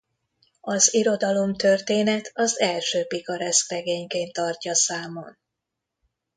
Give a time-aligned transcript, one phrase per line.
[0.61, 5.37] Az irodalomtörténet az első pikareszk regényként tartja számon.